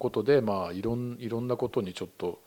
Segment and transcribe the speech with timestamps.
[0.00, 2.40] ことで、まあ、いろんいろんなことにちょっと、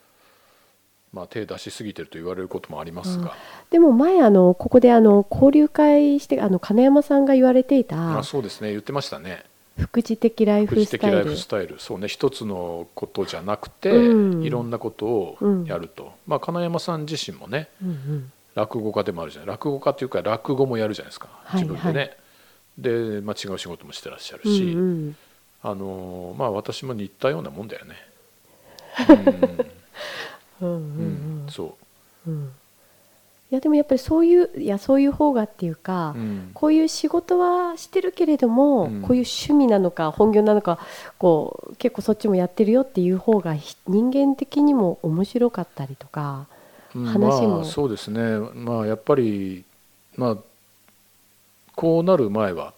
[1.13, 3.33] まあ、手出しすぎてると言われることもありますが、
[3.69, 8.71] でも前あのここであの交流会してあの金山さんが言われていたあそうですね。
[8.71, 9.45] 言ってましたね。
[9.77, 11.17] 副次的ライフ副次スタイル。
[11.17, 11.79] 的ライフスタイル。
[11.79, 12.07] そうね。
[12.07, 14.43] 一つのことじゃなくて、うん。
[14.43, 18.31] いろんなことをやると、まあ金山さん自身もねうんうん。
[18.55, 19.47] 落語家でもあるじゃない。
[19.47, 21.29] 落語家っていうか落語もやるじゃないですか。
[21.43, 22.17] はい自分でね、
[22.77, 25.15] で、まあ、違う仕事もしてらっしゃるうんし、うん
[25.63, 27.95] あのまあ私も似たようなもんだよね。
[30.61, 30.67] うん。
[30.67, 31.47] うんうんうん。
[31.49, 31.77] そ
[32.27, 32.29] う。
[32.29, 32.51] ん。
[33.49, 36.51] いやでもやっぱりそういういやそういう方がっていうか、う、うん。
[36.53, 39.01] こういう仕事はしてるけれども、うん。
[39.01, 40.79] こういう趣味なのか本業なのか
[41.17, 46.47] こう結構そっちもやってるよっていう方がひ人間的にも面白かったりとか、
[46.93, 47.59] うん話も。
[47.59, 48.37] まあそうですね。
[48.53, 49.63] まあやっぱり
[50.17, 50.37] まあ
[51.75, 52.73] こうなる前は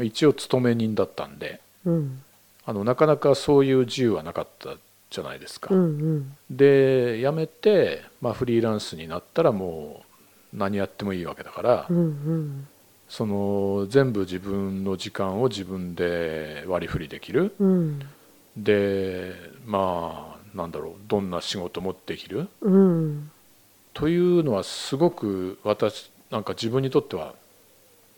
[0.00, 2.22] 一応勤め人だったんでうん、
[2.64, 4.76] あのなかなかそういう自由はなかった
[5.10, 5.74] じゃないですか。
[5.74, 6.36] うんうん。
[6.50, 10.02] で辞めて、まあ、フリーランスになったらも
[10.52, 12.68] う何やってもいいわけだから、うんうん。
[13.08, 17.54] その全部自分の時間を自分で割り振りできる。
[17.58, 18.00] うん。
[18.56, 22.48] でまあなんだろうどんな仕事もできる。
[22.60, 23.30] うん。
[23.94, 27.34] というのはすごく私なんか自分にとっては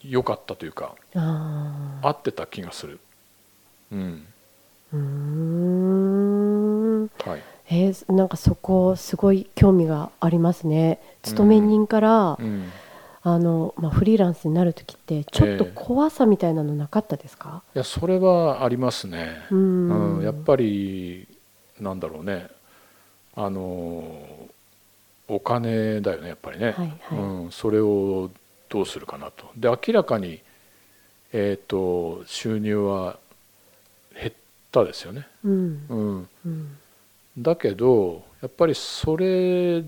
[0.02, 2.98] 良かったというか合ってた気がする。
[3.92, 4.27] うん。
[4.92, 4.98] うー
[7.05, 7.10] ん。
[7.24, 7.42] はい。
[7.72, 11.00] えーなんかそこすごい興味がありますね。
[11.22, 12.69] 勤め人から、うん、
[13.22, 19.42] あのまあ、フリーランスになる時ってちょっと怖さみたいなのなかったですか、いやそれはありますね。
[19.50, 20.22] ううんん。
[20.25, 21.28] やっぱり
[21.78, 22.48] なんだろうね。
[23.36, 24.48] あの
[25.28, 27.19] お金だよねやっぱりね、はいはい。
[27.19, 28.30] うん、それを
[28.69, 29.50] どうするかなと。
[29.56, 30.42] で明らかに、
[31.32, 33.19] えー、と収入は
[34.70, 36.28] たですよね、うん。
[37.38, 39.82] だけどやっぱりそれ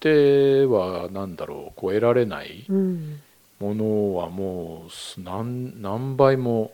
[0.00, 3.20] では何だろうこう得られないうん。
[3.60, 6.70] ものはもう何何倍も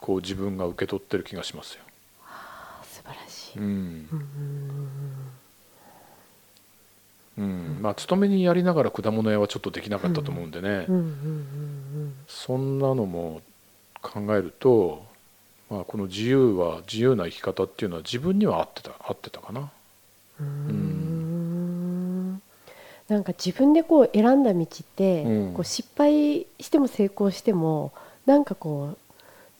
[0.00, 1.82] こう自分が受け取ってる気がしますよ。
[2.24, 3.64] あ素晴らしい、うん。
[4.12, 4.20] うん
[7.38, 10.86] うん、まあ勤めにやりながら果物屋はちょっとできなかったと思うんでね、
[12.28, 13.40] そんなのも
[14.02, 15.04] 考えると、
[15.72, 19.70] まあ、この自由は自由な生き方っていうのは自分には合ってた合ってたかな。
[20.38, 22.42] うんうん
[23.08, 24.66] なんか自分でこう選んだ道っ
[24.96, 27.92] て、うんこう失敗しても成功しても
[28.26, 28.98] なんかこう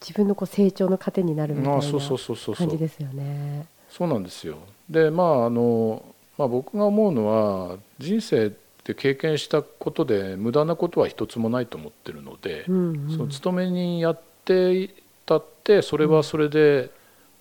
[0.02, 3.66] 自分のこう成長の糧になるみたいな感じですよね。
[3.90, 4.58] そうなんですよ。
[4.90, 6.02] でまああの、
[6.36, 8.52] まあ、僕が思うのは人生
[8.84, 14.90] で経験したことで無駄なことは一つもないと思ってるので、うんうんその勤めにやってい
[15.26, 16.90] たってそれはそれで、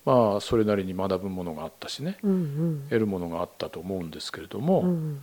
[0.04, 2.18] まあそれなりに学ぶものがあったしね。
[2.22, 2.82] うんうん。
[2.88, 5.22] 得るものがあったと思うんですけれども、うん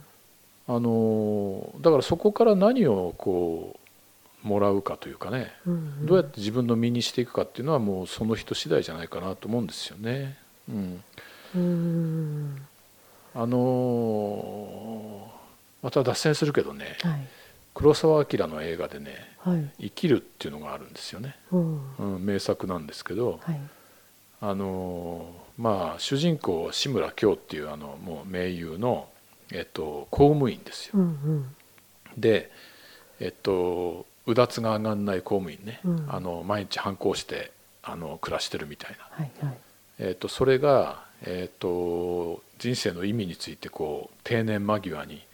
[0.68, 3.80] あのだからそこから何をこ
[4.44, 5.52] うもらうかというかね。
[5.66, 10.38] うんどうやって自分の身にしていくかっていうのはもうその人次第じゃないかなと思うんですよね。
[10.70, 11.04] うん、
[11.56, 12.68] うん。
[13.34, 15.28] あの
[15.82, 16.98] また脱線するけどね。
[17.02, 17.28] はい
[17.80, 21.96] 黒澤明の映画でねはい「生きる」っていうのがあるんですよね、うん。
[21.98, 23.62] うん、名作なんですけど、はい。
[24.42, 29.08] あのまあ主人公志村けっていうあのもう名優の、
[29.54, 30.92] えっと、公務員ですよ。
[30.96, 31.56] うんうん。
[32.18, 32.52] で
[33.22, 36.06] えっとうだつが上がんない公務員ね、うん。
[36.10, 39.58] あの毎日反抗してあの暮らしてるみたいな、はいはい。
[40.00, 45.26] えっと、それが、えっと、人生の意味についてこう定年間際に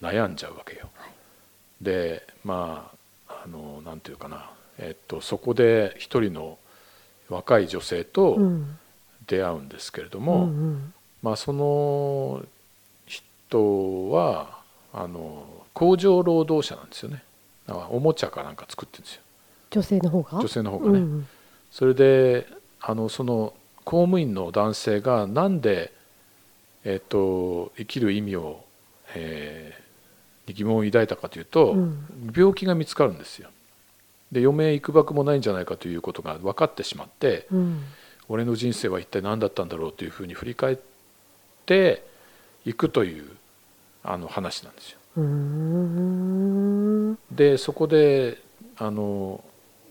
[0.00, 0.90] 悩んじゃうわけよ。
[0.96, 1.11] はい
[1.82, 2.90] でま
[3.28, 6.58] ああのなんていうかな、えっと、そこで一人の
[7.28, 8.78] 若い女性とうん。
[9.24, 10.92] 出会うんですけれどうんも、うん。
[11.22, 12.44] まあ、その
[13.06, 14.58] 人は
[14.92, 17.22] あの工場労働者なんですよね。
[17.66, 19.22] だからおもちゃかなんか作ってるんですよ。
[19.70, 20.38] 女性の方が？
[20.40, 20.98] 女性の方がね。
[20.98, 21.28] うん
[21.70, 22.48] それで
[22.80, 23.54] あのその
[23.84, 25.92] 公務員の男性がなんで、
[26.84, 28.64] えっと生きる意味を、
[29.14, 29.81] え
[30.54, 32.06] 疑問を抱いたかというと、うん。
[32.34, 33.48] 病気が見つかるんですよ。
[34.32, 37.84] で余命いくばくもないんじゃないかということが分かってしまってうん。
[38.28, 40.78] 俺の人生は一体何だったんだろうというふうに振り返っ
[41.66, 42.02] て
[42.64, 43.24] いくという
[44.02, 44.98] あの話なんですよ。
[47.30, 48.38] でそこで
[48.78, 49.44] あの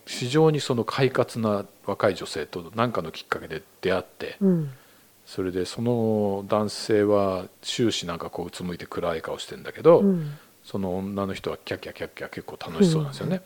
[0.07, 4.71] 非常にその快活な若い女性と何かのきっかけで出会ってうん。
[5.27, 13.41] それでその男性は終始なんかこううつむいて暗い顔してんだけど、うんその女の人はキャッキャキャッキャ結構楽しそうなんですよね。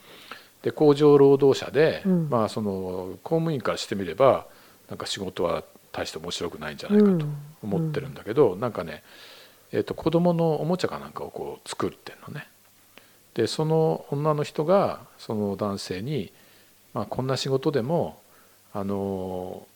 [0.62, 4.48] で工場労働者で、うんまあその公務員からしてみれば
[4.90, 7.26] なんか仕事は大して面白くないんじゃないかと
[7.64, 9.04] 思ってるんだけど、なんかね、
[9.72, 12.48] えー、と子供のおもちゃかなんかをこう作ってんのね。
[13.36, 16.32] でその女の人がその男性に、
[16.94, 18.20] まあ、こんな仕事でも
[18.74, 19.68] あの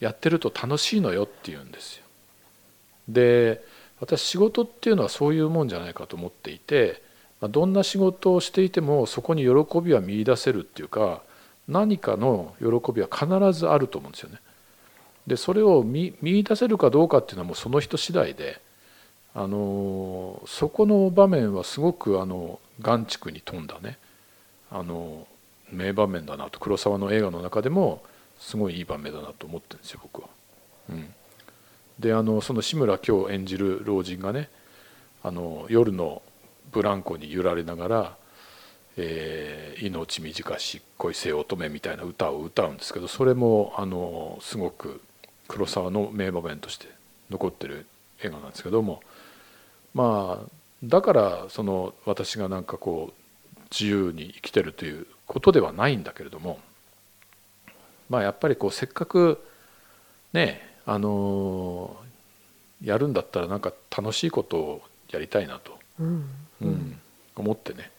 [0.00, 2.04] やってると楽しいのよって言うんですよ。
[3.08, 3.62] で
[4.00, 7.02] 私仕事っていうのはそういうもんじゃないかと思っていて
[7.40, 11.22] どんな仕事をしていてもそこに喜びは見いだせるっていうか
[11.68, 14.40] 何かの喜びは必ずあると思うんですよね。
[15.26, 18.60] でそれを見見出せるかどうかっていうのはもうその人次第で
[19.34, 23.98] あのそこの場面はすごくあの眼蓄に富んだね
[24.70, 25.26] あの
[25.72, 28.02] 名場面だなと黒沢の映画の中でも
[28.38, 30.28] すごいいい場面だなと思ってるんですよ僕は。
[30.90, 31.12] うん、
[31.98, 34.48] であのその志村今日演じる老人がね
[35.22, 36.22] あの夜の
[36.72, 38.16] ブランコに揺られながら
[38.96, 45.02] えー、命短し恋せ乙女みたいな歌を歌うんですけどそれもあのすごく
[45.48, 46.88] 黒沢の名場面として
[47.30, 47.86] 残ってる
[48.22, 49.02] 映画なんですけども
[49.92, 50.50] まあ
[50.82, 56.58] だからその私がなんかこう自由に生きてるということではないんだけれども
[58.08, 59.44] まあやっぱりこうせっかく
[60.32, 61.96] ねあの
[62.82, 66.30] やるんだったらなんか楽しいことをやりたいなと、うん。
[66.62, 66.98] うん、
[67.34, 67.90] 思ってね。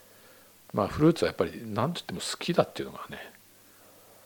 [0.72, 3.32] まあフルーツはやっぱり何と言っても好きだっていうのがね、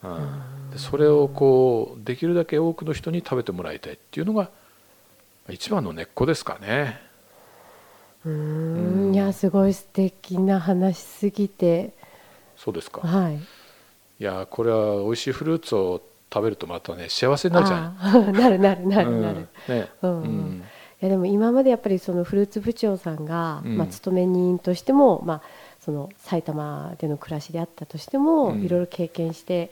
[0.02, 4.50] うん、でそれをこうできるだけ多くの人に食べてもらいたいっていうのが
[5.48, 7.00] 一番の根っこですかね。
[8.24, 9.14] うん。
[9.14, 11.92] いやすごい素敵な話すぎて。
[12.56, 13.00] そうですか。
[13.06, 13.36] はい。
[13.36, 13.40] い
[14.18, 16.00] やこれは美味しいフルーツを
[16.32, 18.32] 食べるとまたね幸せになるじゃない。
[18.32, 20.62] なるなるなるなる、うん、ね、うん、うん、
[21.02, 25.42] いやでも今までやっぱりそのフルーツ部長さんが、うん、まあ、勤め人としても、まあ、
[25.84, 29.70] その埼玉での暮らしであったとしても、いろいろ経験して、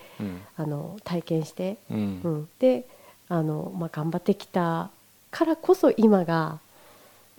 [0.57, 2.49] あの体験して、うん。
[2.59, 2.85] で
[3.29, 4.91] あの、まあ、頑張ってきた
[5.31, 6.59] からこそ今が、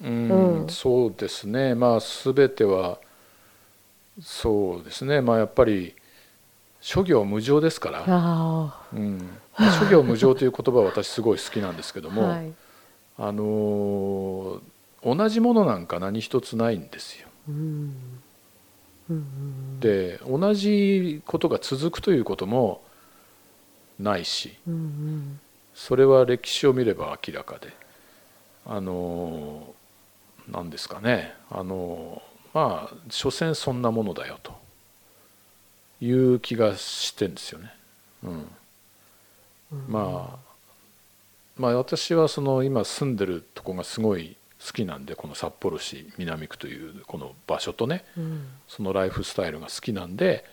[0.01, 1.75] うん、そうですね。
[1.75, 2.97] まあ全ては
[4.21, 5.21] そうですね。
[5.21, 5.93] まあやっぱり
[6.81, 8.03] 諸行無常ですから、
[8.93, 12.51] うん、諸行無常という言葉は私すごい好きなんですけども、はい、
[13.17, 14.59] あの
[15.03, 17.27] 同じものなんか何一つないんですよ。
[17.49, 17.93] うん。
[19.79, 22.81] で同じことが続くということも
[23.99, 24.57] ないし、
[25.75, 27.73] それは歴史を見れば明らかで
[28.65, 29.73] あの
[30.49, 32.21] 何ですかねあの
[32.53, 34.53] まあ所詮そんなものだよと
[36.01, 37.73] いう気がしてんですよね。
[38.23, 38.47] うん、
[39.87, 40.51] まあ
[41.57, 50.45] まあ私はその今住んでるとこがすごい好きなんでこの札幌市南区というこの場所とね、うん、そのライフスタイルが好きなんで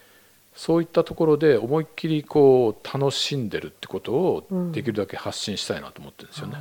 [0.54, 6.58] そういったところで思いっきりこう楽しんでるってことをできるだけ発信したいなと思ってるんですよね。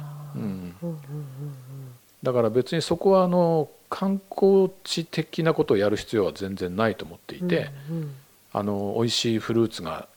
[2.22, 8.16] だから別にそこはあの観光地的なことをやる必要は全然ないと思っていて、うんうん、
[8.58, 10.08] あの美味しいフルーツが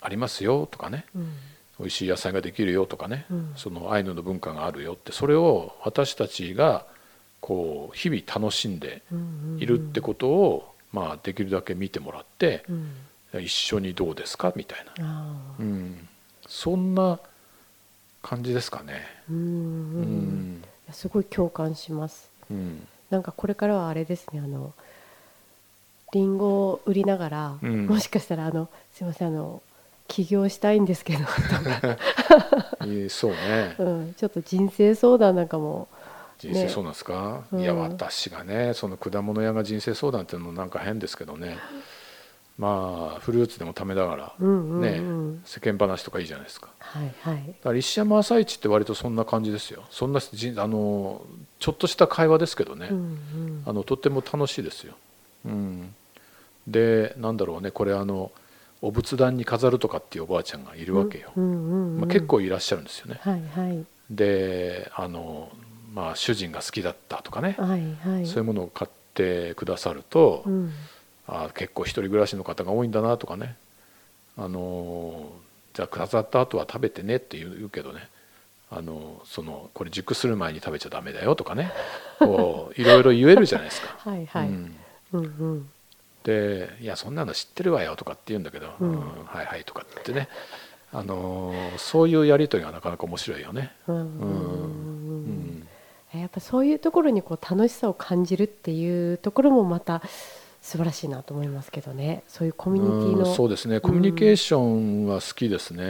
[0.00, 1.32] ありますよとかね、うん。
[1.78, 6.86] 美味しい野菜ができるよとかね、うん、そのアイヌの文化があるよってそれを私たちが
[7.40, 9.02] こう日々楽しんで
[9.58, 12.64] いるってことを、まあ、できるだけ見てもらって、
[13.32, 16.08] うん、一緒にどうですかみたいな、うん、
[16.46, 17.18] そんな
[18.22, 19.02] 感じですかね。
[19.28, 22.30] うんうんすごい共感します。
[22.50, 24.74] うん、なんかこれからはあれですねあの
[26.14, 29.62] リンゴを売りながら、もしかしたらあのすいませんあの
[30.06, 31.24] 起業したいんですけど
[33.10, 35.88] そうね、うん、ちょっと人生相談なんかも、
[36.44, 41.58] ね、人生相談ですか、うん、いや私がねその果物屋が人生相談っていうのもなんか変ですけどね。
[42.56, 46.68] まあフルーツでもためながら、うんうんうん、ね世間話とかいいじゃないですか。
[46.78, 49.82] はいはい、だから石山朝市って割とそんな感じですよ。
[49.90, 51.22] そんなあの
[51.58, 54.94] ちょっとした会話ですけどね、うんうん、あのとっても楽しいですよ。
[55.46, 55.94] うん、
[56.66, 58.32] でなんだろうねこれあの
[58.80, 63.18] お仏壇に飾るとかっていうおばあちゃんがいるわけよ、まあ、結構いらっしゃるんですよね。
[63.22, 65.50] はいはい、であの、
[65.94, 70.72] まあ、主人が好きだったとかね、はいはい、そういうものを買ってくださると、うん、
[71.26, 73.56] あ結構一人暮らしの方が多いんだなとかね。
[74.36, 75.30] あの
[75.72, 78.08] じゃあ飾った後は食べてねって言うけどね。
[78.70, 81.72] あのそのこれ熟する前に食べちゃダメだよとかね。
[82.18, 83.96] こういろいろ言えるじゃないですか。
[84.10, 84.48] はいはい。
[84.48, 84.76] うん。
[85.12, 85.70] うんうん
[86.24, 90.28] で「いやそんなの知ってるわよ」とかって言うんだけど「うん、はいはい」とかってね。
[90.96, 93.72] あのそういうやり取りがなかなか面白いよね。
[96.14, 100.02] やっぱそういうところにこう楽しさを感じるっていうところもまた
[100.62, 102.22] 素晴らしいなと思いますけどね。
[102.28, 103.80] そういうコミュニティのそうですね。
[103.80, 105.82] コミュニケーションは好きですね、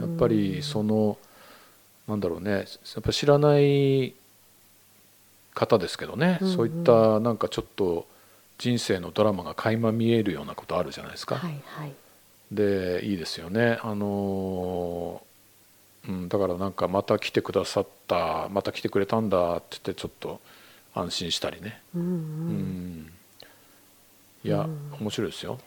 [0.00, 1.18] やっぱりその
[2.08, 2.50] なんだろうね。
[2.50, 4.14] やっぱ知らない
[5.52, 8.06] 方ですけどね、うんうん、そういったなんかちょっと
[8.60, 11.36] 人生のドラマが垣間見えるようなことあるじゃないですか。
[11.36, 11.94] はいはい、
[12.52, 13.78] でいいですよね。
[13.82, 15.22] あの
[16.06, 20.40] うん、だからなんかまた来てくださったまた来てくれたんだって言ってちょっと
[20.94, 21.80] 安心したりね。
[21.94, 23.12] うん、うんうん、
[24.44, 25.58] いや、うん、面白いですよ。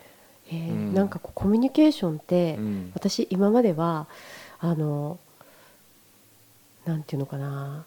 [0.52, 2.58] えー、うん、なんかこうコミュニケーションって、
[2.94, 4.06] 私今までは
[4.60, 5.18] あの
[6.84, 7.86] なんていうのかな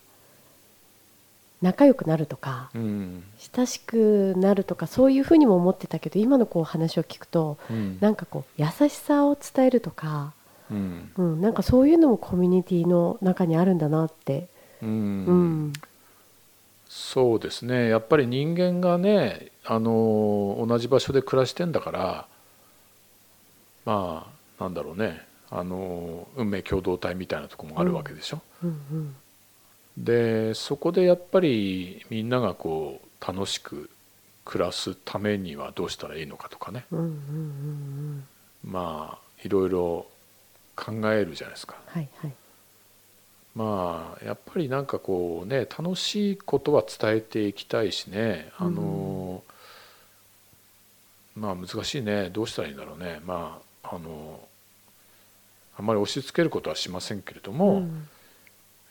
[1.62, 3.24] 仲良くなるとか、うん、
[3.56, 10.34] 親しくなるとかそういうふうにも思ってたけど今のこう話を聞くと、うん、なんかこう優しさを伝えるとか、
[10.70, 14.48] うん、うん、なんかそういうのもコミュニティの中にあるんだなって。
[14.84, 14.94] うん、う
[15.34, 15.74] ん、
[16.88, 17.90] そうですね。
[17.90, 22.28] やっぱり人間がねあの同じ場所で暮らしてんだから
[23.86, 24.28] ま
[24.60, 25.26] あなんだろうね。
[25.50, 28.42] あの運命共同体みたいなとこもあるわけでしょ。
[28.64, 29.16] うんうん
[29.98, 33.90] でそこでやっぱりみんながこう楽しく
[34.46, 37.14] 暮らすためにはどうしたらいいのかとかね、うんうんうん
[38.64, 40.06] うん、まあいろいろ
[40.76, 41.76] 考えるじゃないですか。
[41.88, 42.32] はいはい、
[43.56, 48.52] まあやっぱりなんかこうね楽しいことは伝えていきたいしね。
[48.58, 49.44] あの、
[51.36, 52.30] うん、まあ難しいね。
[52.30, 53.20] どうしたらいいんだろうね。
[53.26, 54.40] まああの
[55.80, 58.08] あんまり押し付けることはしませんけれども、うん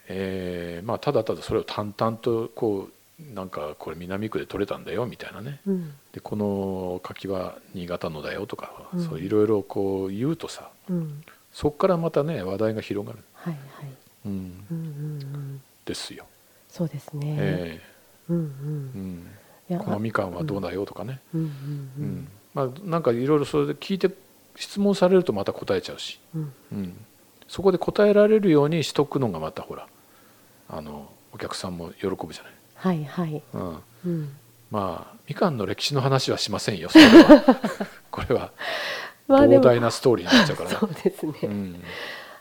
[0.09, 13.61] えーまあ、ただただそれを淡々とこうなんかこれ南区で取れたんだよみたいなね、うん、でこの柿は新潟のだよとか、うん、そういろいろこう言うとさ、うん、そこからまたね話題が広がる、はいはい。
[14.27, 14.65] うん。
[14.71, 16.27] うんうん、ですよ。
[16.69, 19.27] そうですね、えーうんうん。
[19.71, 21.49] うん、このみかんはどうだよとかね、うんうん。
[21.49, 22.29] うん。
[22.53, 24.11] まあ、なんかいろいろそれで聞いて
[24.57, 26.53] 質問されるとまた答えちゃうし、うん。
[26.73, 26.97] うん、
[27.49, 29.87] そこで答えられるようにしとくのがまたほら
[30.69, 32.53] あのお客さんも喜ぶじゃない？
[32.75, 33.43] はいはい。
[33.53, 33.83] うん。
[34.05, 34.37] うん、
[34.71, 36.89] まあみかんの歴史の話はしませんよ。
[36.89, 37.45] それは
[38.11, 38.53] これは
[39.29, 41.33] 膨大なストーリーになっちゃうから、ね、 そうですね。
[41.43, 41.83] うん、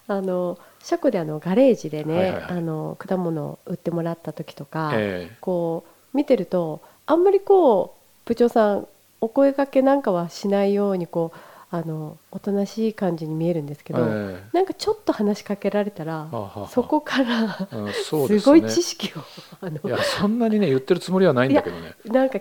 [0.08, 8.88] あの車庫であのガレージでね、はいはいはい、あの果物を売ってもらった時とか、えー、こう見てるとあんまりこう部長さん
[9.22, 11.40] お声掛けなんかはしないようにこう。
[11.72, 16.30] あのおとなしい感じに見えるんですけど、えー、なんかちょっと話しかけられたら、
[16.70, 19.24] そこからうんすね、すごい知識を
[19.62, 21.94] あのいやそんなにね言ってるつもりはないんだけどね。
[22.06, 22.40] なんか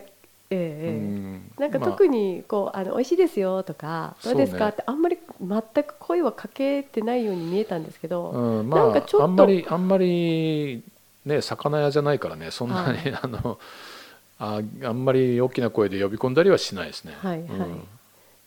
[0.51, 10.85] ええー、なんか特にこう、あの美味しいですよとかどうですか、ってあんまり全く声はかけてないように見えたんですけど、うんまあ、なんかちょっとあんまりあんまり
[11.25, 13.59] ね魚屋じゃないからねそんなに、はい、あの
[14.39, 17.15] ああんまり大きな声で呼び込んだりはしないですね。
[17.19, 17.89] はい、はい、うん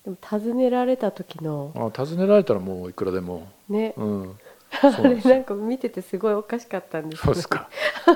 [0.07, 3.45] でも尋ねられた時のあ尋ねられたらもういくらでも。
[3.67, 4.39] ね、うん、
[4.81, 7.67] あれなんか見ててすごいおかしかったんですそうですか、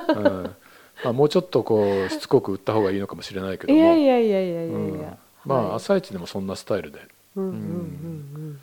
[0.07, 0.23] うん。
[1.03, 3.77] まあ、もうちょっとこう しつこく売った方がいいのかもしれないけども。
[3.77, 6.99] いやいやいやいやいやいや、うん、まあ、朝一でもそんなスタイルで。
[7.35, 8.59] うんうんうんうん。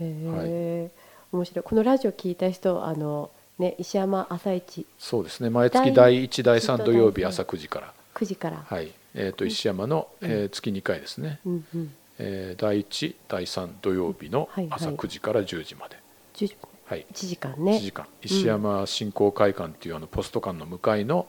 [0.00, 0.04] え。
[0.04, 0.90] ー、はい、
[1.32, 1.62] 面白い。
[1.62, 5.48] このラジオ聞いた人あのね石山朝一そうですね。
[5.48, 7.94] 毎月第1第3土曜日朝9時から。
[8.14, 8.58] 9時から。
[8.66, 8.92] はい。
[9.14, 15.96] えーと、石山の、えー、月2回ですね、うんうんえー、第1第3土曜日の朝9時から10時まで、
[16.84, 17.78] はい、1時間ね。
[17.78, 18.06] 1時間。
[18.22, 21.26] 石山振興会館っていうあのポスト館の向かいの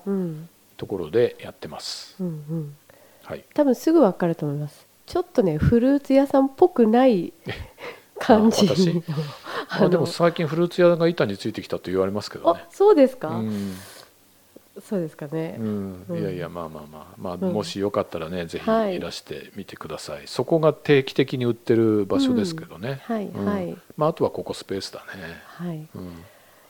[0.76, 2.76] ところでやってます、うんうん。
[3.24, 4.86] はい、多分すぐ分かると思います。
[5.06, 7.34] ちょっとねフルーツ屋さんっぽくない
[8.20, 8.68] 感じ
[9.70, 12.66] あでも最近フルーツ屋が板についてきたと言われますけどね。
[12.70, 13.74] そうですか、うん
[14.88, 17.00] そうですかね、うん、いやいやまあまあま
[17.34, 19.00] あ、まあ、もしよかったらね、ぜひい。
[19.00, 23.30] らしてみてください、そこが定期的に売ってる場所ですけどね、はい。
[23.32, 23.78] はい。
[23.98, 25.06] まあ、あとはここスペースだね。
[25.46, 26.08] はい、うん、い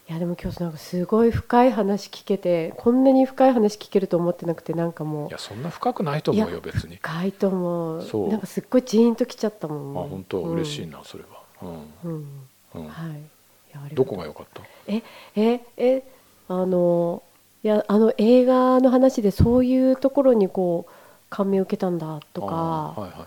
[0.08, 5.28] やでも今日なんかすごい深い話聞けてこんなに深い話聞けると思ってなくてなんかもう。
[5.28, 6.96] いやそんな深くないと思うよ別に。
[6.96, 8.02] 深いと思う。
[8.02, 8.28] そう。
[8.28, 11.42] なんかすっごいジーンときちゃったもんあ本当、嬉しいなそれは。
[12.04, 12.24] うん、
[12.74, 12.88] うん。
[12.88, 13.94] はい。
[13.94, 14.62] どこが良かった？
[14.86, 15.02] え
[15.34, 16.02] ええ
[16.48, 17.22] あの
[17.64, 20.92] いやあの映画の話でそういうところにこう
[21.30, 23.26] 感銘を受けたんだとか、はいは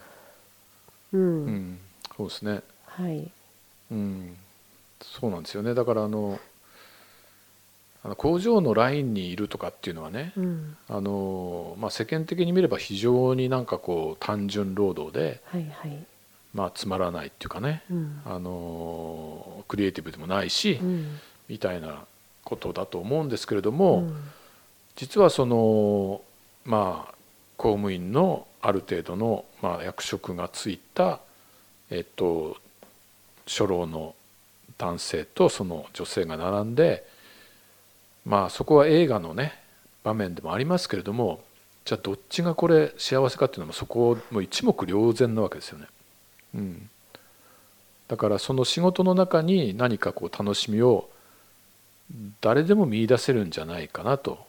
[1.14, 1.16] い。
[1.16, 1.80] うん、うん、
[2.18, 2.62] そうですね。
[2.86, 3.32] はい。
[3.92, 4.38] うん。
[5.02, 5.74] そうなんですよね。
[5.74, 6.40] だからあの
[8.04, 16.06] あの工場のラインにいるとかっていうのはね、うん、あのまあ、世間的に見れば非常になんかこう単純労働で、はいはい、
[16.54, 22.06] まあ、つまらないっていうかね、うん、あのクリエイティブでもないし、うん、みたいな
[22.46, 24.16] ことだと思うんですけれども、うん、
[24.96, 26.22] 実はその
[26.64, 27.16] まあ
[27.58, 31.20] 公務員のある程度の、まあ、役職がついた、
[31.90, 32.58] えっと、
[33.46, 34.16] 初老の
[34.78, 37.06] 男性とその女性が並んで
[38.26, 39.60] まあそこは映画のね
[40.04, 41.42] 場面でもありますけれども
[41.86, 45.86] じゃあどっちがこれ幸せかっていうのもそこも一目瞭然なわけですよね。
[46.56, 46.90] うん、
[48.08, 51.10] だからその仕事の中に何かこう楽しみを
[52.42, 54.46] 誰でも見出せるんじゃないかなと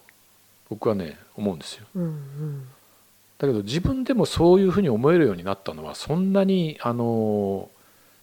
[0.69, 1.87] 僕はね思うんですよ。
[1.95, 2.67] うんうん、
[3.39, 7.69] だけど自分でもそういうふうに思えるようになったのはそんなにあの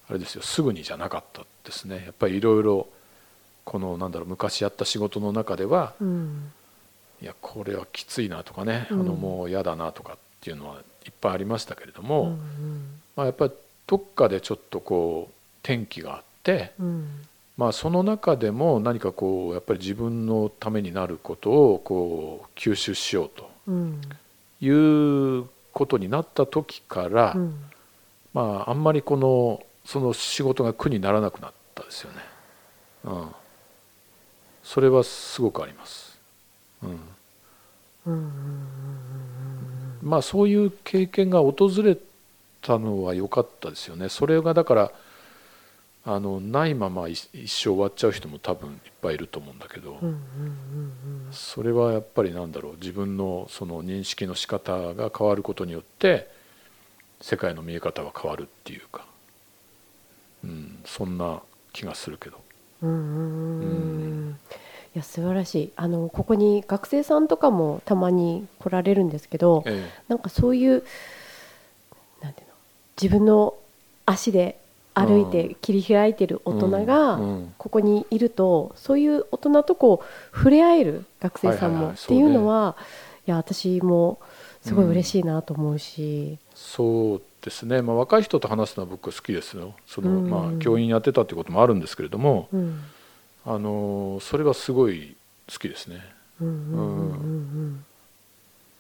[0.10, 2.04] あれですよすぐにじゃなかったですね。
[2.06, 2.88] やっぱりいろいろ
[3.66, 6.52] このなんだろう昔やった仕事の中では、うん、
[7.22, 13.54] いやこれはきついなとかね、うん、あのもう嫌だなとかっていうのはいっぱいありましたけれども、うんうん、まあ、やっぱり
[13.88, 17.08] どっかでちょっとこう転機があって、うん、
[17.56, 23.50] まあ、その中でも何かこうやっぱり自分のためになることをこう吸収しようと
[24.60, 27.56] いうことになった時から、うん、
[28.34, 32.20] まああんまりこのその仕事が苦にならなくなったですよね。
[33.04, 33.28] うん、
[34.64, 36.18] それはすごくあります。
[38.06, 38.68] うん、
[40.02, 41.98] まあそういう経験が訪れ
[42.62, 44.10] たのは良かったですよね。
[44.10, 44.92] それがだから
[46.06, 49.98] あのないまま一生終わっちゃう人も多分いっぱいいると思うんだけど、
[51.32, 56.30] それはやっぱりなんだろう自分のその認識の仕方が変わることによって
[57.22, 59.06] 世界の見え方は変わるっていうか、
[60.44, 61.42] うん、そんな
[61.72, 62.38] 気がするけど。
[62.82, 62.94] うんう
[63.66, 64.40] ん
[64.96, 65.72] いや素晴らしい。
[65.76, 70.84] あのここに学生さんとかもたまに来られるんですけど、ええ、なんかそういう
[72.22, 72.54] なんていうの
[73.02, 73.56] 自分の
[74.06, 74.60] 足で
[74.94, 77.20] 歩いて切り開いてる大人が
[77.58, 82.76] ここにいるとそういう大人とこう触れ合える学生さんもっていうのは
[83.26, 84.20] いや私も
[84.62, 89.74] すごい嬉しいなと思うし、そうですね、まあ、若い人と話すのは僕好きですよ。
[89.86, 92.48] その、まあ、教員やってたっていうこともあるんですけれども、
[93.46, 95.18] あのそれはすごい
[95.52, 96.02] 好きですね。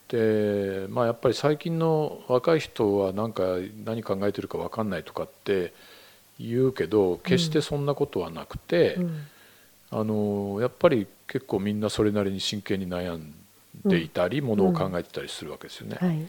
[0.07, 3.43] でまあやっぱり最近の若い人は何か
[3.83, 5.73] 何考えてるか分かんないとかって
[6.39, 9.27] 言うけど決してそんなことはなくて、うん、
[9.91, 13.33] あのやっぱり結構みんなそれなりに真剣に悩ん
[13.85, 15.97] でいたり、ものを考えてたりするわけですよね。
[15.99, 16.27] はい、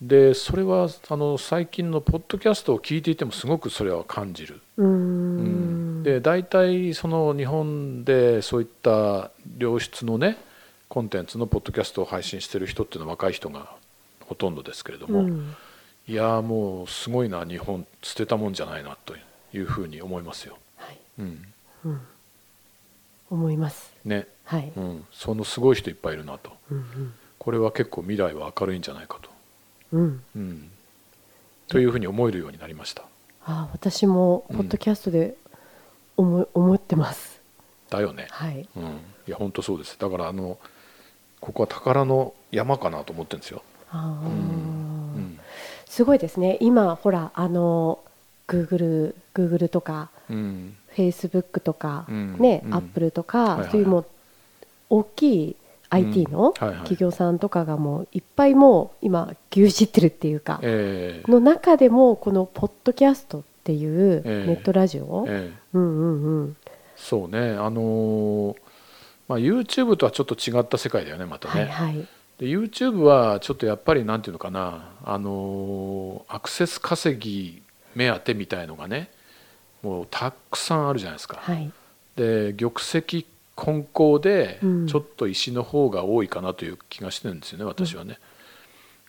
[0.00, 4.60] でそれはあの最近のポッドキャストを聞いていてもすごくそれは感じる。
[4.76, 10.36] うん、で大体その日本でそういった良質のね
[10.88, 13.74] コンテンツのポッドキャストを配信してる人っていうのは若い人が
[14.26, 15.56] ほとんどですけれども、うん、
[16.08, 19.14] いやもうすごいな日本捨てたもんじゃないなと
[19.52, 20.56] いうふうに思いますよ。
[20.76, 21.44] はい、うん、
[21.84, 22.00] うん、
[23.30, 23.92] 思います。
[24.04, 29.30] ね、はいうん、そのすごい人いっぱいいるなと、うんうん、これは結構未来は明るいんじゃないかと、
[29.92, 30.70] うんうん、
[31.66, 33.02] というふうに思えるようになりました。
[33.44, 35.34] あ私もポッドキャストで
[36.16, 37.40] 思,、う思ってます。
[37.90, 38.28] だよね。
[38.30, 38.68] はい。
[38.76, 38.88] うん、い
[39.26, 39.98] や本当そうです。
[39.98, 40.58] だからあの
[41.40, 43.62] ここは宝の山かなと思ってるんですよ。
[43.90, 44.85] ああ、うん
[45.86, 46.58] すごいですね。
[46.60, 48.00] 今ほらあの
[48.46, 54.06] グーグルグーグルとか、フェイスブックとか、ね、アップルとか、そういうもう
[54.90, 55.56] 大きい
[55.90, 66.56] IT の企業さんとかがもういっぱいもう今牛耳ってるっていうか、の中でもこのポッドキャストっていうネットラジオ、うんうんうん。
[66.96, 67.50] そうね。
[67.50, 68.56] あのー、
[69.28, 71.64] まあ YouTube とはちょっと違った世界だよねまたね。
[71.64, 77.62] はいはいで YouTube はちょっとやっぱりなんていうのかなあのアクセス稼ぎ
[77.94, 79.10] 目当てみたいのがね
[79.82, 81.38] もうたくさんあるじゃないですか。
[81.40, 81.72] はい、
[82.16, 88.18] で玉石混交でちょっと石の方が多いかなという気がしてるんですよね、私はね。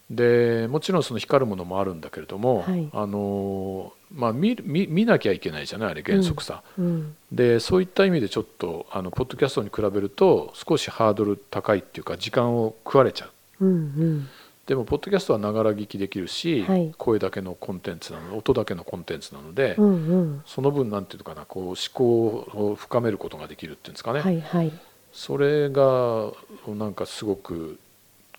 [0.09, 14.29] でもちろんその光るものもあるんだけれども、はい、あのまあ見見見なきゃいけないじゃないあれ原則さ、うんうん、でそういった意味でちょっとあのポッドキャストに比べると少しハードル高いっていうか時間を食われちゃう、うんうん、
[14.65, 19.91] でもポッドキャストはながら聞きできるし、はい、声だけのコンテンツなの音だけのコンテンツなので、うんう
[20.21, 24.71] ん、その分なんていうのかなこう思考を深めることができるっていうんですかね、はいはい、
[25.11, 26.31] それが
[26.67, 27.77] なんかすごく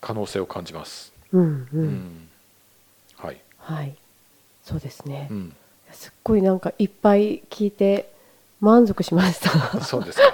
[0.01, 1.13] 可能性を感じます。
[1.33, 2.29] うん、うん、
[3.17, 3.97] はい、はい、
[4.69, 5.57] そうですね、うん、
[5.93, 8.13] すっごいなんかいっぱい聞いて
[8.61, 9.81] 満足しました。
[9.81, 10.27] そうですか。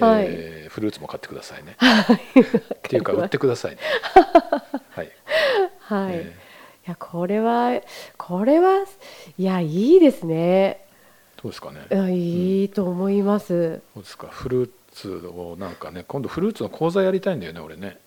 [0.00, 3.78] はい、 えー、フルーツも買ってくださいね、はい、っていうか売ってくださいね。
[4.92, 5.10] はい、
[5.80, 7.82] はい、えー、いやこれは
[8.16, 8.86] これは
[9.36, 10.86] いやいいですね。
[11.42, 12.14] どうですかね。
[12.14, 14.28] いいと思います、うん、そうですか？
[14.28, 17.98] フルーツをなんかね今度フルーツの講座やりたいんだよね俺ね。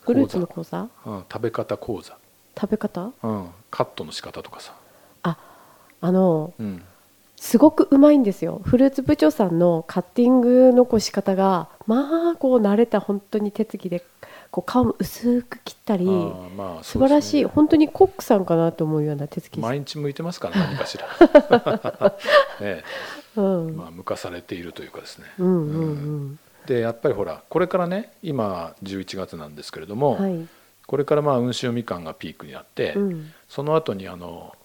[0.00, 2.16] フルーツの講座、うん、食べ方講座
[2.58, 4.74] 食べ方、うん、カットの仕方とかさ。
[5.22, 5.36] あ
[6.00, 6.82] あの、うん、
[7.36, 8.60] すごくうまいんですよ。
[8.64, 14.04] フルーツ部長さんのカッティングのこう仕方がまあこう慣れた本当に手つきで
[14.50, 21.06] こう皮も薄く切ったり、まあ、素晴らしい、ね、本当にコックさんかなと思うような手つき毎日向いてますから何かしら
[22.60, 22.82] ね。
[23.36, 30.48] うん、まあ向かされているというかですね、うんうんうん、でやっぱりほらこれからね今11月なんですけれども、はい、
[30.90, 34.56] これからまあ温州みかんがピークになって、うん、その後にあの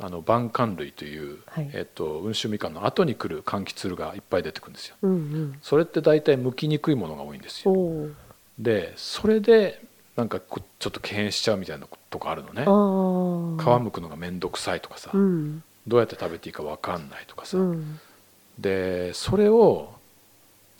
[0.00, 7.74] あの晩柑類という、はい、えっと、温州みかんの後に来る柑橘類がいっぱい出てくるんですよ、うんうん、それって大体剥きにくいものが多いんですよ。
[8.58, 9.82] でそれで
[10.16, 12.62] なんかちょっと敬遠しちゃうみたいなとこあるのね。
[13.62, 18.00] 皮むくのが面倒くさいとかさ、うん、どうやって食べていいか分かんないとかさ、うん、
[18.58, 19.92] でそれを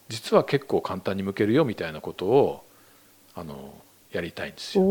[0.08, 2.64] 実は結構簡単に剥けるよみたいなことを
[3.34, 3.74] あの
[4.12, 4.84] やりたいんですよ。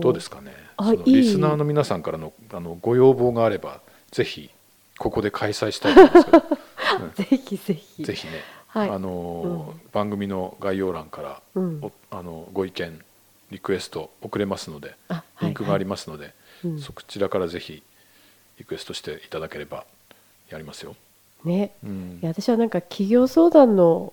[0.00, 0.52] どうですかね？
[0.78, 4.50] そのリスナーの皆さんからのあのご要望があればぜひ
[4.98, 6.42] ここで開催したいと思いますけど、
[7.00, 8.04] うん、ぜひぜひ。
[8.04, 8.32] ぜひね
[8.68, 13.00] はい、あの、うん、番組の概要欄から、うん、あのご意見
[13.50, 14.94] リクエスト送れますので
[15.42, 16.26] リンクがありますので、
[16.62, 16.70] はい。
[16.70, 17.82] はい、そちらからぜひ
[18.58, 19.84] リクエストしていただければ
[20.50, 20.94] やりますよ。
[21.44, 24.12] ね、うん、いや私はなんか企業相談の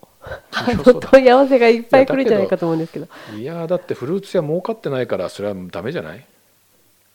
[1.11, 3.07] 問い合わせがいっぱい来るんじゃないかと思うんですけど。
[3.35, 6.25] いやだってフルーツ屋儲かってないからそれはダメじゃない？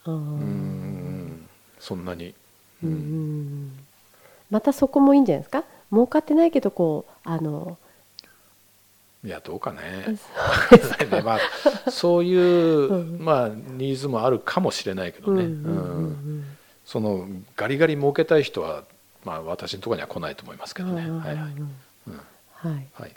[0.06, 1.48] うん。
[1.78, 2.34] そんなに、
[2.82, 3.72] うん、
[4.50, 5.64] またそこもいいんじゃないですか？
[5.90, 7.76] 儲かってないけどこうあの
[9.24, 9.78] いやどうかね。
[11.10, 11.38] ね、 ま
[11.86, 15.48] あ、そういう、うん、まあ、ニーズもあるかもしれないけどね。
[16.84, 18.82] そのガリガリ儲けたい人は、
[19.24, 21.02] まあ、私のところには来ないと思いますけどね。
[21.02, 21.36] はいはい。
[21.36, 23.14] はい、はい、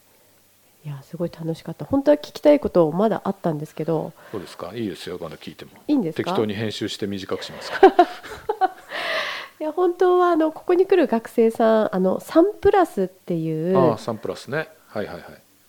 [0.85, 1.83] いやすごい楽しかった。
[1.83, 4.13] 本当は聞きたいことまだあったんですけど。
[4.31, 4.71] そうですか？
[4.75, 5.71] いいですよまだ聞いても。
[5.87, 7.87] いいんです適当に編集して短くしますか？
[7.87, 7.95] ら
[9.59, 14.67] いや本当はあのここに来る学生さんあのサンプラスっていうああサンプラスね。
[14.87, 15.23] はいはいはい。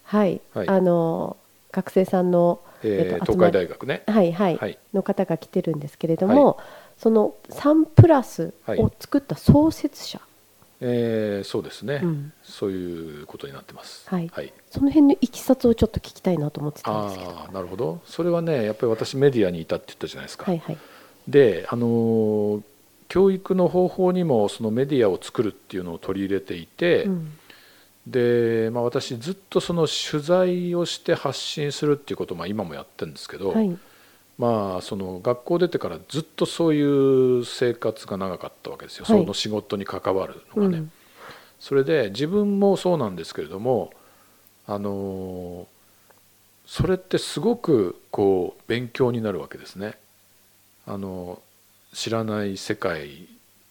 [0.05, 1.39] はい、はい、あの
[1.73, 4.03] 学生さんの、えー、東海大学ね。
[4.07, 6.57] はいはい、はい、の方が来てるんですけれども、はい、
[6.99, 10.26] そのサンプラスを作った創設者、はい
[10.81, 17.31] えー、そうですね、うん、そういうことになってます、はい、はい、その辺のいきさつをちょっと聞きたいなと思ってたんですけど。
[17.31, 18.03] あなるほど。
[18.05, 20.79] それはねやっぱり私メディアにいたって言ったじゃないですか、はいはい、
[21.29, 22.63] であの
[23.09, 27.39] 教育の方法にもそのメディアを作るっていうのを取り入れていて、うん、
[28.07, 33.79] で、まあ、私ずっとその取材をして発信するっていうことをまあ今もやってるんですけど、はい、
[34.39, 36.83] まあその学校出てからずっとそうい
[37.41, 40.79] う生活が長かったわけですよ、はい、その仕事に関わるのがね。
[40.79, 40.93] うん、
[41.59, 43.93] それで自分もそうなんですけれども
[44.67, 45.67] あの
[46.67, 49.95] それってすごくこう勉強になるわけですね。
[50.87, 51.41] あの
[51.93, 53.27] 知らない世界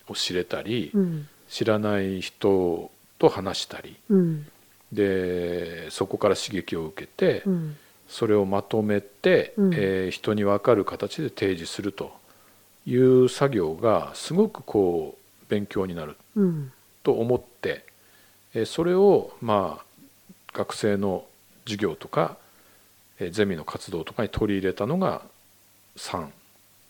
[0.08, 4.48] を知れたり、うん、知らない人と話したり、うん、
[4.92, 12.14] でそこから刺激を受けて、うん、それをまとめて、うん、えー、人に分かる形で提示すると
[12.86, 16.16] いう作業がすごくこう勉強になる
[17.04, 17.86] と思って、
[18.54, 19.86] えー、それをまあ
[20.54, 21.26] 学生の
[21.66, 22.38] 授業とか、
[23.20, 25.22] えー、ゼミの活動とかに取り入れたのが
[25.98, 26.28] 3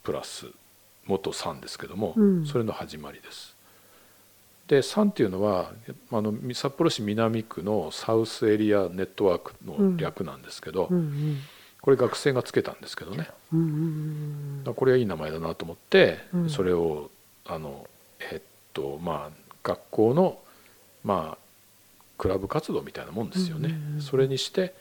[0.04, 0.48] プラス
[1.06, 3.55] 元3ですけども、うん、それの始まりです。
[4.68, 5.72] で3っていうのは
[6.12, 11.38] あの札幌市南区のサウスエリアネットワークの略なんですけど、うんうんうん、
[11.82, 17.12] これ学生がつけたんですけどね、うんうんうん、これはいい名前だなと思って、うん、それを
[17.46, 17.88] あの
[18.32, 18.42] えっ
[18.74, 20.40] とまあ学校の
[21.04, 21.46] まあ
[22.18, 24.74] クラブ活動みたいなもんですよね、うんうんうん、それにして、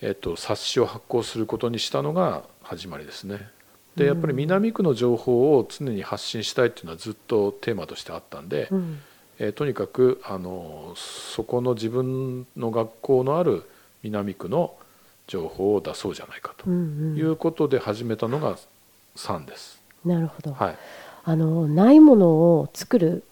[0.00, 3.48] えっと、冊子を発行することにしたのが始まりですね。
[3.96, 9.00] でやっぱり南区の情報を常に発信したいっていうのはずっとテーマとしてあったんで、うん、
[9.38, 13.68] えー、とにかくあのそこの自分の学校のある
[14.02, 14.74] 南区の
[15.26, 18.58] 情報を出そうじゃないかということで始めたのが
[19.16, 19.80] 3です。
[20.04, 20.76] うんうん、なるほど、はい、
[21.24, 23.24] あのないものを作る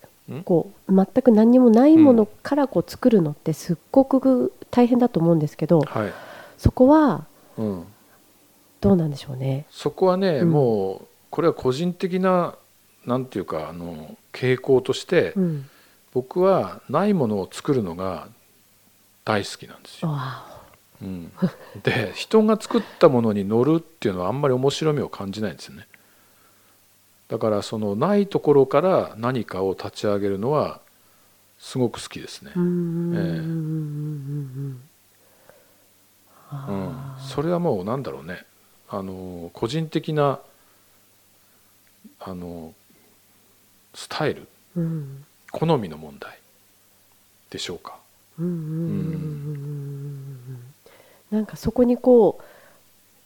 [0.44, 6.12] こう全く何にもないものからこう作るのってすっごく大変だと思うんですけど、はい、
[6.58, 7.24] そこは
[7.56, 9.66] どうなんでしょうね。
[9.70, 12.54] そこはね、うん、もうこれは個人的な
[13.06, 15.70] なんていうかあの傾向として、うん
[16.16, 18.28] 僕はないものを作るのが
[19.26, 20.18] 大好きなんですよ。
[21.02, 21.30] うん、
[21.82, 25.86] で人が作ったものに乗るっていうのはあんまり面白みを感じないんですよね。
[27.28, 30.80] だからそのないところから何かを立ち上げるのは
[31.58, 32.52] すごく好きですね。
[32.54, 32.64] えー、う
[36.72, 36.96] ん。
[37.28, 38.46] それはもうなんだろうね。
[38.88, 40.40] あの個人的な
[42.20, 42.72] あの
[43.92, 46.38] スタイル、うん、好みの問題
[47.50, 47.98] でしょうか？
[51.30, 52.40] なんかそこにこ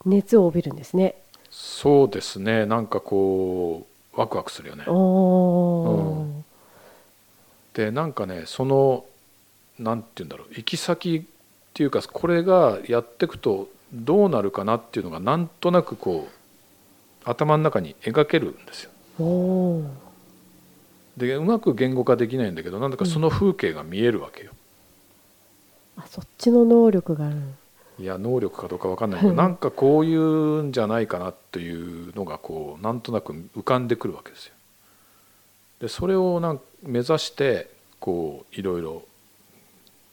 [0.04, 1.16] う熱を帯びるんですね。
[1.50, 4.84] そうですねなんかこうワクワクするよね。
[4.86, 4.90] う
[6.30, 6.44] ん、
[7.74, 9.04] でなんかねその
[9.78, 11.22] なんて言うんだろう行き先っ
[11.74, 16.32] ていうかこれがやっていくとどうなるかなっていうのがなんとなくこう
[17.28, 18.90] 頭の中に描けるんですよ。
[21.16, 24.52] でうまく言語化できないんだけどなんだかその風景が見えるわけよ。
[25.96, 27.36] うん、あそっちの能力がある
[27.98, 34.54] いや能力かどうか分かんないけどなんかこういうんじゃないかなというのがこうなんとなく浮かんでくるわけですよ。
[35.80, 37.68] でそれをなん目指して
[37.98, 39.02] こういろいろ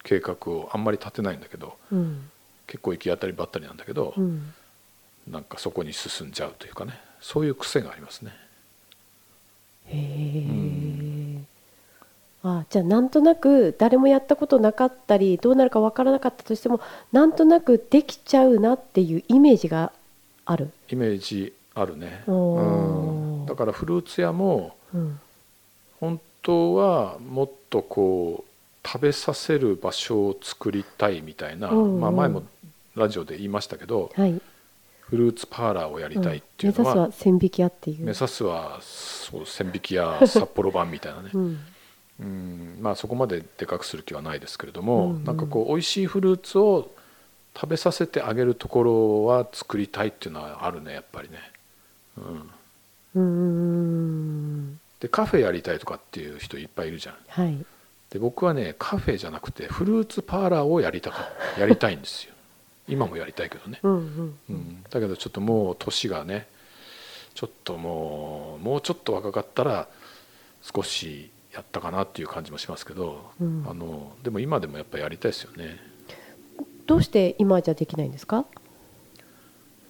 [0.04, 2.30] 計画をあんまり立てないんだけど、うん、
[2.66, 4.54] 結構行き当たりばったりなんだけど、うん、
[5.30, 8.32] なんかそこに進んじゃうというかねそういう癖がありますね。
[9.88, 11.48] へえ、うん、
[12.44, 16.80] あじゃあなんとなく誰もやったことなかったりどうなるか分からなかったとしても
[17.12, 19.92] なんとなくできちゃうなっていうイメージが
[20.46, 20.72] ある。
[20.90, 22.32] イメージあるね、う
[23.44, 25.20] ん、だからフルーツ屋も、うん、
[26.00, 32.44] 本当はもっとこう食べさせる場所を作りたいみたいな、まあ、前も
[32.96, 34.42] ラジオで言いましたけど、はい、
[35.10, 38.06] フルーツパーラーをやりたいっていうのは、うん、目指すは千匹屋っていう。
[38.06, 41.60] 目指すはそう千匹屋札幌版みたいなね、うん、
[42.20, 45.16] うんまあそこまででかくする気はないですけれども、うん。
[45.18, 46.92] うん、なんかこう美味しいフルーツを
[47.56, 51.40] 食べさせてあげるところは作りたいっていうのはあるねやっぱりね。
[53.16, 53.22] うん、う
[54.74, 54.80] ん。
[55.00, 57.16] でカフェやりたいとかっていう人いっぱいいるじゃん。
[57.30, 57.66] はい、
[58.10, 62.34] で僕はねカフェじゃなくてフルーツパーラーをやりたかやりたいんですよ。
[62.88, 66.48] 今もやりたいけどね、うん、うん、だけどちょっともう年がね
[67.34, 69.88] ちょっともうもうちょっと若かったら
[70.62, 75.78] 少しやったかなっていう感じもしますけど、うん、あのでも今でもやっぱりやりたいですよね。
[76.86, 78.46] どうして今じゃできないんですか？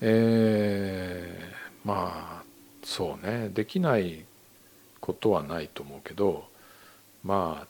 [0.02, 2.44] えー、まあ
[2.84, 3.50] そうね。
[3.50, 4.26] できない
[5.00, 6.46] ことはないと思うけど
[7.24, 7.68] まあ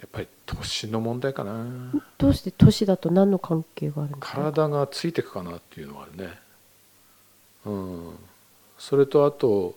[0.00, 1.66] やっぱり年の問題かな。
[2.18, 6.38] どうして年だと何の関係があるんですか体がついていくかなっていうのはあるね。
[7.66, 8.14] うん。
[8.78, 9.76] それとあと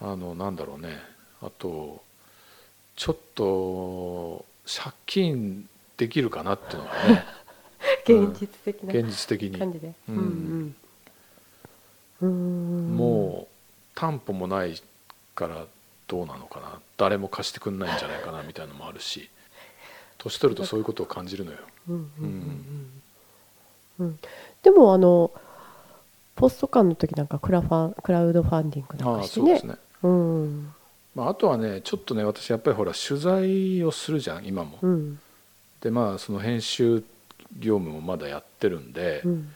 [0.00, 0.98] あのなんだろうね。
[1.40, 2.02] あと
[2.96, 7.24] ちょっと借金できるかなっていうのはね。
[8.04, 9.58] 現実的な、現実的に。
[9.58, 10.76] 感じで、うん、
[12.20, 13.54] うん、もう
[13.94, 14.80] 担保もない
[15.34, 15.66] から
[16.08, 16.80] どうなのかな。
[16.96, 19.28] 誰も貸してくんないんじゃないかなみたいなのもあるし
[20.22, 21.58] 年取るとそういうことを感じるのよ。
[24.62, 25.30] でもあの
[26.36, 29.54] ポスト間の時なんかクラファクラウドファンディングなんかしてね。
[29.54, 29.76] あそうですね。
[30.02, 30.74] うん。
[31.14, 34.78] まああとはねちょっとね私やっぱりほら取材をするじゃん今も。
[34.80, 35.18] うん、
[35.80, 37.04] でまあその編集
[37.58, 39.52] 業務もまだやってるんで、うん、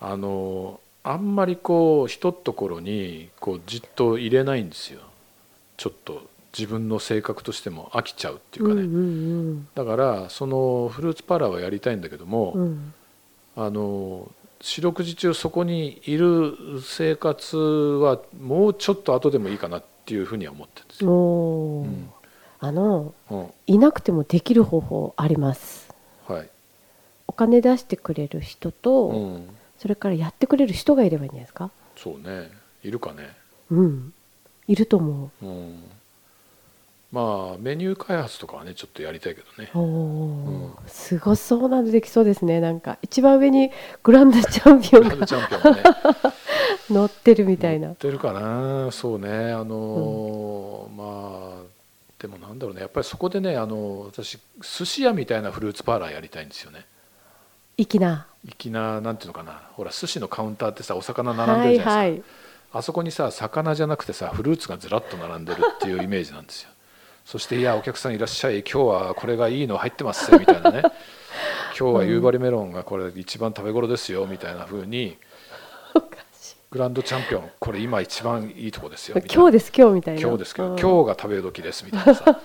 [0.00, 5.00] あのあんまりこうひとところにこうじっと入れないんですよ。
[5.76, 6.22] ちょっと
[6.56, 9.02] 自分の性格としても飽きちゃうっていうかね、うんうんう
[9.52, 12.94] ん、だからそのフルーツパーラーはやりたいんだけども、うん、
[13.56, 21.10] あの四六時中そこにいる生活はもうちょっと後でもいいかなっていうふうには思ってるんですよ。
[21.10, 22.10] うん、
[22.60, 25.92] あの、うん、いなくてもできる方法あります。
[26.26, 26.48] はい、
[27.26, 29.42] お金出してくれる人と、
[29.78, 31.70] それからやってくれる人がいればいいんじゃないですか？
[31.96, 32.50] そうね。
[32.82, 33.36] いるかね。
[33.70, 34.14] うん。
[34.66, 35.46] いると思う。
[35.46, 35.82] うん
[37.16, 42.60] まあメニュー開発とかはねちょっとやりたいけどね、うん、すごそうなのできそうですね。
[42.60, 43.70] なんか一番上に
[44.02, 45.26] グランドチャンピオンがね、
[46.90, 47.88] 乗ってるみたいな。
[47.88, 48.90] 乗ってるかな。
[48.92, 49.28] そうね。
[49.50, 51.62] あのーうん、まあ
[52.18, 52.82] でもなんだろうね。
[52.82, 56.84] やっぱりそこでねあの私寿司屋みたいなフルーツパーラーやりたいんですよね。
[57.78, 58.26] 粋な。
[58.58, 59.62] 粋ななんていうのかな。
[59.72, 62.22] ほら寿司のカウンターってさお魚並んでるじゃないですか、はいはい、
[62.72, 66.70] あそこにさ魚じゃなくてさフルーツがずらっと並んでるっていうイメージなんですよ
[67.26, 68.60] そして「いやお客さんいらっしゃい。
[68.60, 70.82] 今日はこれがいいの入ってますよ」みたいなね
[71.78, 75.18] 「今日は夕張メロンがこれ一番食べ頃ですよ」みたいなふうに
[76.70, 80.20] グランドチャンピオンこれ今一番いいとこですよ今日です今日みたいな。
[80.20, 82.40] 今日ですけど今日が食べ時ですみたいなさ。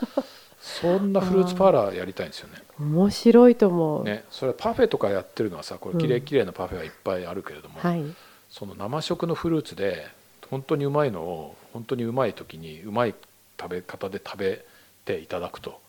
[0.59, 2.61] そんなフルーツパーラーやりたいんですよね。
[2.79, 4.03] 面白いと思う。
[4.03, 8.03] ねそれはパフェとかやってるのはさこれきれいきれいなパフェはいっぱいあるけれども、はい、
[8.49, 10.07] その生食のフルーツで
[10.51, 13.15] 本当にうまいのを本当にうまい時にうまい
[13.59, 14.65] 食べ方で食べ
[15.05, 15.79] ていただくと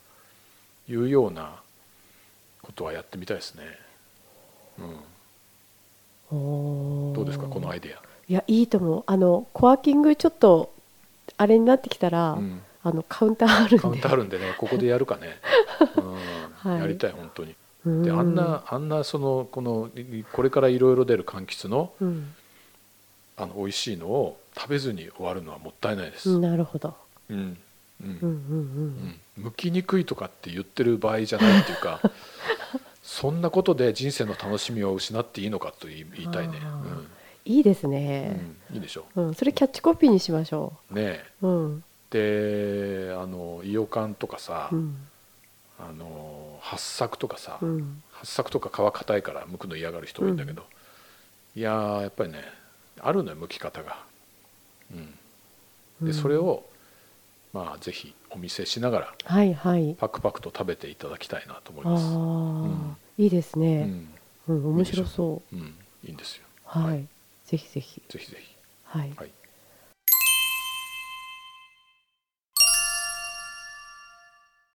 [0.88, 1.60] いうような
[2.62, 3.62] ことはやってみたいですね。
[6.30, 7.98] うん、どうですかこのアイデア。
[8.28, 10.72] いやいいと思うあのコワーキングちょっと
[11.36, 15.36] あれになってきたら、うん、あのカウンターあるんでカウンターあるんでねここでやるかね、
[15.96, 16.14] うん
[16.72, 17.54] はい、やりたい本当に。
[17.84, 19.90] であんなあんなそのこの
[20.32, 22.32] これからいろいろ出る柑橘の、うん、
[23.36, 26.38] あの美味しいのを食べずに終わるのはもったいないです。
[26.38, 26.94] なるほど。
[27.28, 27.58] うん。
[28.02, 28.10] うん。
[28.10, 29.46] うんうんうん。
[29.46, 32.00] 剥きにくいとかって言ってる場合じゃないっていうか、
[33.02, 36.58] そんなことで人生の楽しみを失っていいのかと言いたいね。
[36.62, 37.06] うん。
[37.44, 40.94] いいですね、うん、いいでしょう、うん、それキャッチコピーにしましょう。
[40.94, 44.96] ねうん、であの伊予柑とかさ、うん、
[45.78, 50.64] あの八作とかさ、うん、八作とか皮硬いから剥くの嫌がる人多いんだけど、
[51.56, 52.44] いややっぱりね
[53.00, 53.98] あるのよ剥き方が。
[56.00, 56.64] うん、でそれを
[57.52, 62.04] まあぜひお見せしながら、はいはい、パクパクと食べていただきたいなと思います。
[62.06, 63.90] うん、いいですね。
[64.48, 65.56] うん、面白そう。
[65.56, 66.44] うん、いいんですよ。
[66.64, 67.08] はい、はい、
[67.44, 68.02] ぜひぜひ。
[68.08, 68.56] ぜひぜひ。
[68.84, 69.12] はい。
[69.16, 69.30] はい